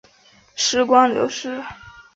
[0.55, 1.61] 时光流逝